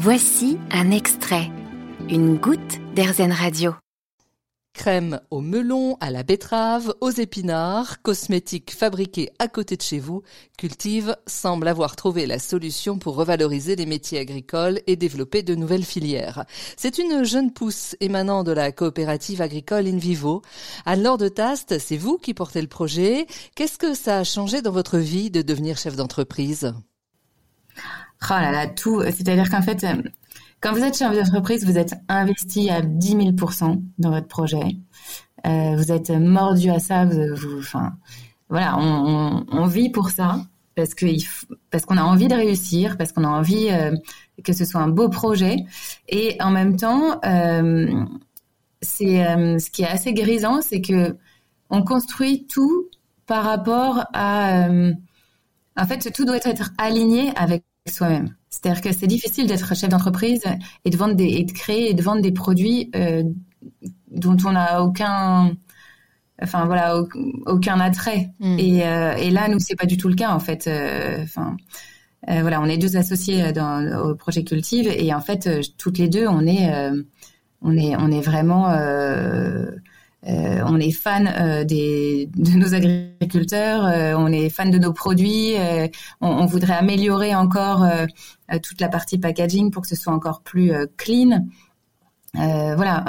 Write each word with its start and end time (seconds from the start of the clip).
Voici 0.00 0.58
un 0.70 0.92
extrait, 0.92 1.50
une 2.08 2.36
goutte 2.36 2.78
d'Airzen 2.94 3.32
Radio. 3.32 3.74
Crème 4.72 5.20
au 5.32 5.40
melon, 5.40 5.96
à 5.98 6.12
la 6.12 6.22
betterave, 6.22 6.94
aux 7.00 7.10
épinards, 7.10 8.00
cosmétiques 8.02 8.70
fabriqués 8.70 9.30
à 9.40 9.48
côté 9.48 9.76
de 9.76 9.82
chez 9.82 9.98
vous, 9.98 10.22
Cultive 10.56 11.16
semble 11.26 11.66
avoir 11.66 11.96
trouvé 11.96 12.26
la 12.26 12.38
solution 12.38 12.96
pour 12.96 13.16
revaloriser 13.16 13.74
les 13.74 13.86
métiers 13.86 14.20
agricoles 14.20 14.82
et 14.86 14.94
développer 14.94 15.42
de 15.42 15.56
nouvelles 15.56 15.84
filières. 15.84 16.44
C'est 16.76 16.98
une 16.98 17.24
jeune 17.24 17.52
pousse 17.52 17.96
émanant 17.98 18.44
de 18.44 18.52
la 18.52 18.70
coopérative 18.70 19.42
agricole 19.42 19.88
Invivo. 19.88 20.42
Anne-Laure 20.86 21.18
de 21.18 21.28
Taste, 21.28 21.80
c'est 21.80 21.96
vous 21.96 22.18
qui 22.18 22.34
portez 22.34 22.62
le 22.62 22.68
projet. 22.68 23.26
Qu'est-ce 23.56 23.78
que 23.78 23.94
ça 23.94 24.18
a 24.18 24.24
changé 24.24 24.62
dans 24.62 24.70
votre 24.70 24.98
vie 24.98 25.32
de 25.32 25.42
devenir 25.42 25.76
chef 25.76 25.96
d'entreprise? 25.96 26.72
Oh 28.30 28.34
là 28.34 28.50
là, 28.50 28.66
tout. 28.66 29.02
C'est-à-dire 29.02 29.48
qu'en 29.50 29.62
fait, 29.62 29.86
quand 30.60 30.72
vous 30.72 30.82
êtes 30.82 30.96
chef 30.96 31.14
d'entreprise, 31.14 31.64
vous 31.64 31.78
êtes 31.78 31.94
investi 32.08 32.70
à 32.70 32.82
10 32.82 33.16
000% 33.16 33.82
dans 33.98 34.10
votre 34.10 34.28
projet. 34.28 34.76
Euh, 35.46 35.76
vous 35.76 35.92
êtes 35.92 36.10
mordu 36.10 36.70
à 36.70 36.78
ça. 36.78 37.06
Enfin, 37.58 37.92
voilà, 38.48 38.76
on, 38.78 39.66
vit 39.66 39.90
pour 39.90 40.10
ça 40.10 40.40
parce 40.74 40.94
que 40.94 41.06
parce 41.70 41.84
qu'on 41.84 41.96
a 41.96 42.02
envie 42.02 42.28
de 42.28 42.34
réussir, 42.34 42.96
parce 42.96 43.12
qu'on 43.12 43.24
a 43.24 43.28
envie 43.28 43.68
euh, 43.70 43.94
que 44.42 44.52
ce 44.52 44.64
soit 44.64 44.80
un 44.80 44.88
beau 44.88 45.08
projet. 45.08 45.56
Et 46.08 46.36
en 46.40 46.50
même 46.50 46.76
temps, 46.76 47.20
euh, 47.24 48.04
c'est 48.80 49.26
euh, 49.26 49.58
ce 49.58 49.70
qui 49.70 49.82
est 49.82 49.88
assez 49.88 50.12
grisant, 50.12 50.60
c'est 50.62 50.80
que 50.80 51.16
on 51.70 51.82
construit 51.82 52.46
tout 52.46 52.88
par 53.26 53.44
rapport 53.44 54.06
à. 54.12 54.68
Euh, 54.68 54.92
en 55.76 55.86
fait, 55.86 56.10
tout 56.12 56.24
doit 56.24 56.36
être 56.36 56.72
aligné 56.78 57.32
avec 57.36 57.62
soi-même. 57.90 58.34
C'est-à-dire 58.50 58.80
que 58.80 58.92
c'est 58.92 59.06
difficile 59.06 59.46
d'être 59.46 59.76
chef 59.76 59.90
d'entreprise 59.90 60.42
et 60.84 60.90
de 60.90 60.96
vendre 60.96 61.14
des, 61.14 61.26
et 61.26 61.44
de 61.44 61.52
créer 61.52 61.90
et 61.90 61.94
de 61.94 62.02
vendre 62.02 62.22
des 62.22 62.32
produits 62.32 62.90
euh, 62.96 63.22
dont 64.10 64.36
on 64.44 64.52
n'a 64.52 64.82
aucun, 64.82 65.52
enfin 66.42 66.66
voilà, 66.66 67.00
aucun 67.46 67.80
attrait. 67.80 68.30
Mm. 68.40 68.58
Et, 68.58 68.86
euh, 68.86 69.14
et, 69.16 69.30
là, 69.30 69.48
nous, 69.48 69.58
c'est 69.58 69.76
pas 69.76 69.86
du 69.86 69.96
tout 69.96 70.08
le 70.08 70.14
cas 70.14 70.30
en 70.30 70.40
fait. 70.40 70.66
Euh, 70.66 71.22
enfin, 71.22 71.56
euh, 72.28 72.40
voilà, 72.40 72.60
on 72.60 72.66
est 72.66 72.78
deux 72.78 72.96
associés 72.96 73.52
dans, 73.52 73.86
au 74.00 74.14
projet 74.14 74.44
Cultive 74.44 74.88
et 74.88 75.12
en 75.14 75.20
fait, 75.20 75.48
toutes 75.76 75.98
les 75.98 76.08
deux, 76.08 76.26
on 76.26 76.46
est, 76.46 76.70
on 77.62 77.76
est, 77.76 77.96
on 77.96 78.10
est 78.10 78.20
vraiment 78.20 78.68
euh, 80.26 80.62
on 80.66 80.80
est 80.80 80.90
fan 80.90 81.28
euh, 81.28 81.64
de 81.64 82.56
nos 82.56 82.74
agriculteurs, 82.74 83.86
euh, 83.86 84.14
on 84.16 84.26
est 84.32 84.50
fan 84.50 84.70
de 84.70 84.78
nos 84.78 84.92
produits, 84.92 85.54
on, 86.20 86.28
on, 86.28 86.46
voudrait 86.46 86.74
améliorer 86.74 87.34
encore 87.34 87.86
toute 88.62 88.80
la 88.80 88.88
partie 88.88 89.18
packaging 89.18 89.70
pour 89.70 89.82
que 89.82 89.88
ce 89.88 89.96
soit 89.96 90.12
encore 90.12 90.40
plus 90.40 90.72
clean. 90.96 91.46
voilà, 92.34 93.04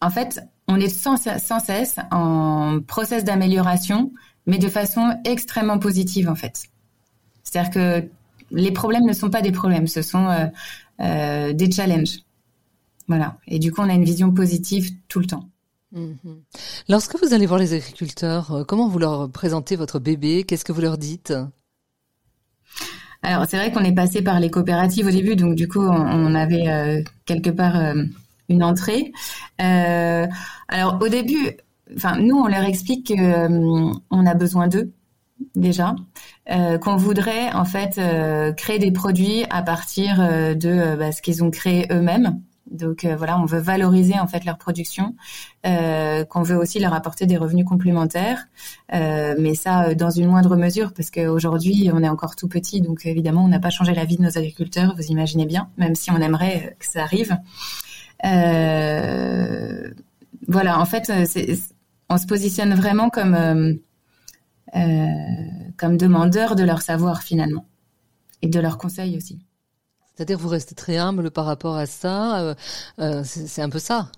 en 0.00 0.10
fait, 0.10 0.40
on 0.66 0.80
est 0.80 0.88
sans, 0.88 1.16
sans 1.16 1.60
cesse 1.60 1.96
en 2.10 2.80
process 2.86 3.24
d'amélioration, 3.24 4.12
mais 4.46 4.58
de 4.58 4.68
façon 4.68 5.18
extrêmement 5.24 5.78
positive 5.78 6.30
en 6.30 6.34
fait. 6.34 6.64
C'est-à-dire 7.42 7.70
que 7.70 8.08
les 8.50 8.70
problèmes 8.70 9.04
ne 9.04 9.12
sont 9.12 9.30
pas 9.30 9.42
des 9.42 9.52
problèmes, 9.52 9.86
ce 9.86 10.00
sont 10.00 10.50
des 10.98 11.70
challenges. 11.70 12.20
Voilà. 13.06 13.36
Et 13.46 13.58
du 13.58 13.70
coup, 13.70 13.82
on 13.82 13.90
a 13.90 13.92
une 13.92 14.04
vision 14.04 14.32
positive 14.32 14.90
tout 15.08 15.20
le 15.20 15.26
temps. 15.26 15.50
Mhm. 15.94 16.42
Lorsque 16.88 17.16
vous 17.22 17.32
allez 17.34 17.46
voir 17.46 17.60
les 17.60 17.72
agriculteurs, 17.72 18.52
euh, 18.52 18.64
comment 18.64 18.88
vous 18.88 18.98
leur 18.98 19.30
présentez 19.30 19.76
votre 19.76 20.00
bébé? 20.00 20.42
Qu'est-ce 20.42 20.64
que 20.64 20.72
vous 20.72 20.80
leur 20.80 20.98
dites? 20.98 21.32
Alors 23.22 23.46
c'est 23.48 23.56
vrai 23.56 23.72
qu'on 23.72 23.84
est 23.84 23.94
passé 23.94 24.20
par 24.20 24.40
les 24.40 24.50
coopératives 24.50 25.06
au 25.06 25.10
début, 25.10 25.36
donc 25.36 25.54
du 25.54 25.66
coup 25.68 25.80
on, 25.80 26.34
avait 26.34 26.68
euh, 26.68 27.02
quelque 27.24 27.48
part 27.48 27.76
euh, 27.76 28.02
une 28.50 28.62
entrée. 28.62 29.12
alors 29.58 30.98
au 31.00 31.08
début, 31.08 31.52
nous 32.18 32.36
on 32.36 32.48
leur 32.48 32.64
explique 32.64 33.08
qu'on 33.08 34.26
a 34.26 34.34
besoin 34.34 34.68
d'eux 34.68 34.92
déjà, 35.54 35.94
qu'on 36.82 36.96
voudrait 36.96 37.50
en 37.52 37.64
fait 37.64 37.98
créer 38.56 38.78
des 38.78 38.92
produits 38.92 39.44
à 39.48 39.62
partir 39.62 40.18
de 40.18 40.96
bah, 40.96 41.10
ce 41.10 41.22
qu'ils 41.22 41.42
ont 41.42 41.50
créé 41.50 41.86
eux-mêmes. 41.90 42.42
Donc 42.74 43.04
euh, 43.04 43.16
voilà, 43.16 43.38
on 43.38 43.44
veut 43.44 43.60
valoriser 43.60 44.18
en 44.18 44.26
fait 44.26 44.44
leur 44.44 44.58
production, 44.58 45.14
euh, 45.64 46.24
qu'on 46.24 46.42
veut 46.42 46.56
aussi 46.56 46.80
leur 46.80 46.92
apporter 46.92 47.24
des 47.24 47.36
revenus 47.36 47.64
complémentaires, 47.64 48.46
euh, 48.92 49.34
mais 49.38 49.54
ça 49.54 49.94
dans 49.94 50.10
une 50.10 50.26
moindre 50.26 50.56
mesure 50.56 50.92
parce 50.92 51.10
qu'aujourd'hui 51.10 51.90
on 51.94 52.02
est 52.02 52.08
encore 52.08 52.34
tout 52.36 52.48
petit, 52.48 52.80
donc 52.80 53.06
évidemment 53.06 53.44
on 53.44 53.48
n'a 53.48 53.60
pas 53.60 53.70
changé 53.70 53.94
la 53.94 54.04
vie 54.04 54.16
de 54.16 54.22
nos 54.22 54.36
agriculteurs, 54.36 54.94
vous 54.96 55.06
imaginez 55.06 55.46
bien, 55.46 55.70
même 55.78 55.94
si 55.94 56.10
on 56.10 56.16
aimerait 56.16 56.76
que 56.78 56.86
ça 56.86 57.02
arrive. 57.04 57.38
voilà, 60.48 60.78
en 60.78 60.84
fait, 60.84 61.10
on 62.10 62.18
se 62.18 62.26
positionne 62.26 62.74
vraiment 62.74 63.08
comme 63.08 63.78
comme 65.76 65.96
demandeur 65.96 66.56
de 66.56 66.64
leur 66.64 66.82
savoir 66.82 67.22
finalement 67.22 67.66
et 68.42 68.48
de 68.48 68.58
leurs 68.60 68.78
conseils 68.78 69.16
aussi. 69.16 69.38
C'est-à-dire 70.14 70.38
vous 70.38 70.48
restez 70.48 70.74
très 70.74 70.96
humble 70.96 71.30
par 71.30 71.44
rapport 71.44 71.76
à 71.76 71.86
ça. 71.86 72.40
Euh, 72.40 72.54
euh, 73.00 73.22
c'est 73.24 73.62
un 73.62 73.70
peu 73.70 73.78
ça. 73.78 74.10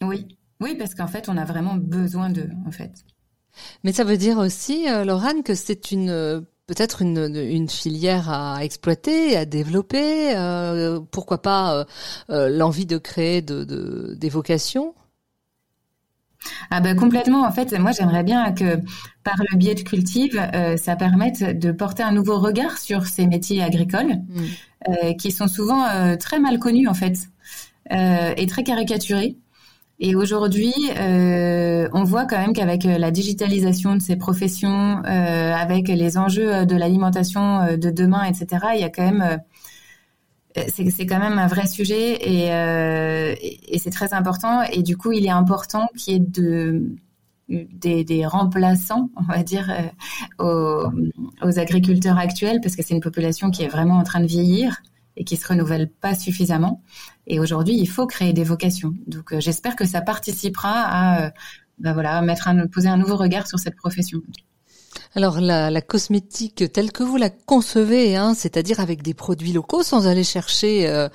Oui, 0.00 0.36
oui, 0.60 0.74
parce 0.76 0.94
qu'en 0.94 1.06
fait, 1.06 1.28
on 1.28 1.36
a 1.36 1.44
vraiment 1.44 1.74
besoin 1.74 2.30
d'eux, 2.30 2.50
en 2.66 2.70
fait. 2.70 2.92
Mais 3.84 3.92
ça 3.92 4.04
veut 4.04 4.16
dire 4.16 4.38
aussi, 4.38 4.88
euh, 4.88 5.04
Laurane, 5.04 5.42
que 5.42 5.54
c'est 5.54 5.92
une 5.92 6.46
peut-être 6.66 7.02
une, 7.02 7.36
une, 7.36 7.68
filière 7.68 8.30
à 8.30 8.64
exploiter, 8.64 9.36
à 9.36 9.44
développer. 9.44 10.32
pourquoi 11.10 11.42
pas 11.42 11.84
l'envie 12.28 12.86
de 12.86 12.98
créer 12.98 13.42
de, 13.42 13.64
de, 13.64 14.14
des 14.16 14.28
vocations 14.28 14.94
ah 16.70 16.80
ben 16.80 16.96
complètement. 16.96 17.46
En 17.46 17.52
fait, 17.52 17.72
moi 17.78 17.92
j'aimerais 17.92 18.24
bien 18.24 18.52
que 18.52 18.78
par 19.24 19.36
le 19.50 19.56
biais 19.56 19.74
de 19.74 19.82
Cultive, 19.82 20.40
ça 20.76 20.96
permette 20.96 21.58
de 21.58 21.72
porter 21.72 22.02
un 22.02 22.12
nouveau 22.12 22.38
regard 22.38 22.78
sur 22.78 23.06
ces 23.06 23.26
métiers 23.26 23.62
agricoles. 23.62 24.14
Mm. 24.28 24.44
Euh, 24.88 25.12
qui 25.14 25.30
sont 25.30 25.46
souvent 25.46 25.86
euh, 25.86 26.16
très 26.16 26.40
mal 26.40 26.58
connus 26.58 26.88
en 26.88 26.94
fait 26.94 27.14
euh, 27.92 28.34
et 28.36 28.46
très 28.46 28.64
caricaturés. 28.64 29.36
Et 30.00 30.16
aujourd'hui, 30.16 30.74
on 30.98 32.02
voit 32.02 32.24
quand 32.24 32.38
même 32.38 32.52
qu'avec 32.52 32.82
la 32.82 33.12
digitalisation 33.12 33.94
de 33.94 34.02
ces 34.02 34.16
professions, 34.16 34.96
avec 35.04 35.86
les 35.86 36.18
enjeux 36.18 36.66
de 36.66 36.74
l'alimentation 36.74 37.76
de 37.76 37.90
demain, 37.90 38.24
etc., 38.24 38.66
il 38.74 38.80
y 38.80 38.84
a 38.84 38.88
quand 38.88 39.04
même 39.04 39.38
c'est 40.68 41.06
quand 41.06 41.18
même 41.18 41.38
un 41.38 41.46
vrai 41.46 41.66
sujet 41.66 42.14
et, 42.14 42.46
et, 43.74 43.78
c'est 43.78 43.90
très 43.90 44.12
important. 44.12 44.62
Et 44.62 44.82
du 44.82 44.96
coup, 44.96 45.12
il 45.12 45.24
est 45.26 45.30
important 45.30 45.88
qu'il 45.96 46.12
y 46.12 46.16
ait 46.16 46.20
de, 46.20 46.94
des, 47.48 48.26
remplaçants, 48.26 49.10
on 49.16 49.22
va 49.22 49.42
dire, 49.42 49.70
aux, 50.38 50.84
aux, 51.42 51.58
agriculteurs 51.58 52.18
actuels, 52.18 52.60
parce 52.62 52.76
que 52.76 52.82
c'est 52.82 52.94
une 52.94 53.00
population 53.00 53.50
qui 53.50 53.62
est 53.62 53.68
vraiment 53.68 53.96
en 53.96 54.04
train 54.04 54.20
de 54.20 54.26
vieillir 54.26 54.82
et 55.16 55.24
qui 55.24 55.36
se 55.36 55.46
renouvelle 55.46 55.88
pas 55.88 56.14
suffisamment. 56.14 56.82
Et 57.26 57.40
aujourd'hui, 57.40 57.74
il 57.74 57.86
faut 57.86 58.06
créer 58.06 58.32
des 58.32 58.44
vocations. 58.44 58.94
Donc, 59.06 59.32
euh, 59.32 59.40
j'espère 59.40 59.76
que 59.76 59.84
ça 59.84 60.00
participera 60.00 60.70
à, 60.70 61.26
euh, 61.26 61.30
bah 61.78 61.92
voilà, 61.92 62.22
poser 62.70 62.88
un 62.88 62.96
nouveau 62.96 63.16
regard 63.16 63.46
sur 63.46 63.58
cette 63.58 63.76
profession. 63.76 64.20
Alors 65.14 65.40
la, 65.40 65.70
la, 65.70 65.82
cosmétique 65.82 66.72
telle 66.72 66.90
que 66.90 67.02
vous 67.02 67.16
la 67.16 67.30
concevez, 67.30 68.16
hein, 68.16 68.34
c'est-à-dire 68.34 68.80
avec 68.80 69.02
des 69.02 69.14
produits 69.14 69.52
locaux, 69.52 69.82
sans 69.82 70.06
aller 70.06 70.24
chercher 70.24 70.88
euh, 70.88 71.08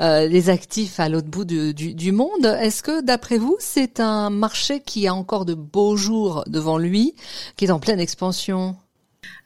euh, 0.00 0.26
les 0.26 0.50
actifs 0.50 1.00
à 1.00 1.08
l'autre 1.08 1.28
bout 1.28 1.44
du, 1.44 1.74
du, 1.74 2.12
monde, 2.12 2.44
est-ce 2.44 2.82
que 2.82 3.02
d'après 3.02 3.38
vous 3.38 3.56
c'est 3.58 4.00
un 4.00 4.30
marché 4.30 4.80
qui 4.80 5.06
a 5.08 5.14
encore 5.14 5.44
de 5.44 5.54
beaux 5.54 5.96
jours 5.96 6.44
devant 6.46 6.78
lui, 6.78 7.14
qui 7.56 7.64
est 7.64 7.70
en 7.70 7.80
pleine 7.80 8.00
expansion? 8.00 8.76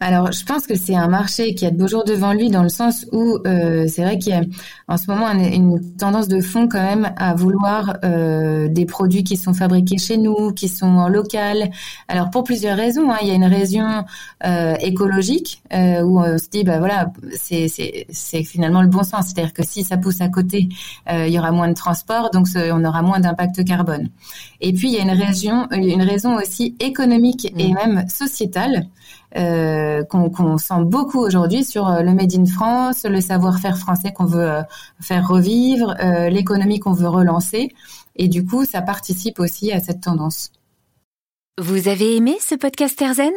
Alors, 0.01 0.33
je 0.33 0.45
pense 0.45 0.67
que 0.67 0.75
c'est 0.75 0.95
un 0.95 1.09
marché 1.09 1.55
qui 1.55 1.65
a 1.65 1.71
de 1.71 1.77
beaux 1.77 1.87
jours 1.87 2.05
devant 2.05 2.33
lui 2.33 2.51
dans 2.51 2.63
le 2.63 2.69
sens 2.69 3.07
où 3.13 3.39
euh, 3.47 3.87
c'est 3.89 4.03
vrai 4.03 4.19
qu'il 4.19 4.33
y 4.33 4.37
a 4.37 4.43
en 4.89 4.97
ce 4.97 5.07
moment 5.07 5.31
une, 5.31 5.81
tendance 5.97 6.29
de 6.29 6.41
fond 6.41 6.69
quand 6.69 6.83
même 6.83 7.13
à 7.17 7.35
vouloir 7.35 7.97
euh, 8.05 8.69
des 8.69 8.87
produits 8.87 9.25
qui 9.25 9.37
sont 9.37 9.55
fabriqués 9.55 9.99
chez 9.99 10.19
nous, 10.19 10.53
qui 10.53 10.69
sont 10.69 10.87
en 10.87 11.09
local. 11.09 11.71
Alors 12.09 12.31
pour 12.31 12.45
plusieurs 12.45 12.77
raisons, 12.77 13.11
hein. 13.11 13.17
il 13.23 13.29
y 13.29 13.31
a 13.31 13.35
une 13.35 13.45
raison 13.45 14.05
euh, 14.45 14.75
écologique 14.81 15.63
où 15.73 16.21
on 16.21 16.39
se 16.39 16.49
dit 16.51 16.65
bah 16.65 16.79
voilà 16.79 17.11
c'est 17.33 18.45
finalement 18.45 18.83
le 18.83 18.89
bon 18.89 19.03
sens, 19.03 19.27
c'est-à-dire 19.27 19.53
que 19.53 19.65
si 19.65 19.85
ça 19.85 19.97
pousse 19.97 20.21
à 20.21 20.29
côté, 20.29 20.69
il 21.11 21.29
y 21.29 21.39
aura 21.39 21.51
moins 21.51 21.69
de 21.69 21.75
transport, 21.75 22.31
donc 22.31 22.47
on 22.55 22.85
aura 22.85 23.03
moins 23.03 23.21
d'impact 23.21 23.65
carbone. 23.65 24.09
Et 24.61 24.73
puis 24.73 24.89
il 24.89 24.95
y 24.95 24.99
a 24.99 25.03
une 25.03 25.19
raison 25.19 25.67
une 25.73 26.03
raison 26.03 26.37
aussi 26.37 26.77
économique 26.81 27.53
et 27.57 27.73
mmh. 27.73 27.75
même 27.75 28.09
sociétale. 28.09 28.89
Euh, 29.37 30.05
qu'on 30.05 30.59
sent 30.59 30.85
beaucoup 30.85 31.19
aujourd'hui 31.19 31.65
sur 31.65 31.89
euh, 31.89 32.03
le 32.03 32.15
Made 32.15 32.35
in 32.35 32.47
France, 32.47 33.05
le 33.05 33.21
savoir-faire 33.21 33.79
français 33.79 34.13
qu'on 34.13 34.27
veut 34.27 34.49
euh, 34.49 34.63
faire 35.01 35.27
revivre, 35.27 35.95
l'économie 36.31 36.79
qu'on 36.79 36.93
veut 36.93 37.09
relancer. 37.09 37.75
Et 38.15 38.29
du 38.29 38.45
coup, 38.45 38.65
ça 38.65 38.81
participe 38.81 39.41
aussi 39.41 39.73
à 39.73 39.81
cette 39.81 40.01
tendance. 40.01 40.53
Vous 41.61 41.89
avez 41.89 42.17
aimé 42.17 42.37
ce 42.41 42.55
podcast 42.55 43.01
Erzen 43.03 43.33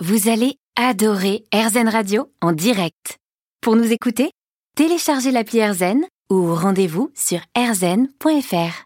Vous 0.00 0.28
allez 0.28 0.56
adorer 0.76 1.44
Erzen 1.52 1.88
Radio 1.88 2.28
en 2.40 2.52
direct. 2.52 3.18
Pour 3.60 3.76
nous 3.76 3.92
écouter, 3.92 4.30
téléchargez 4.76 5.30
l'appli 5.30 5.58
Erzen 5.58 6.04
ou 6.30 6.54
rendez-vous 6.54 7.10
sur 7.14 7.38
rzn.fr. 7.56 8.84